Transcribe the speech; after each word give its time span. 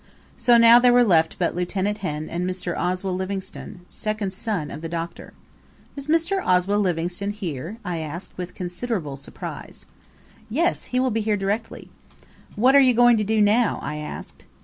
So 0.35 0.57
now 0.57 0.79
there 0.79 0.91
were 0.93 1.03
left 1.03 1.37
but 1.37 1.53
Lieut. 1.55 1.73
Henn 1.73 2.27
and 2.27 2.49
Mr. 2.49 2.75
Oswell 2.75 3.13
Livingstone, 3.13 3.81
second 3.87 4.33
son 4.33 4.71
of 4.71 4.81
the 4.81 4.89
Doctor. 4.89 5.31
"Is 5.95 6.07
Mr. 6.07 6.43
Oswell 6.43 6.79
Livingstone 6.79 7.29
here?" 7.29 7.77
I 7.85 7.99
asked, 7.99 8.35
with 8.35 8.55
considerable 8.55 9.15
surprise. 9.15 9.85
"Yes; 10.49 10.85
he 10.85 10.99
will 10.99 11.11
be 11.11 11.21
here 11.21 11.37
directly." 11.37 11.91
"What 12.55 12.75
are 12.75 12.79
you 12.79 12.95
going 12.95 13.17
to 13.17 13.23
do 13.23 13.41
now?" 13.41 13.77
I 13.83 13.97
asked. 13.97 14.45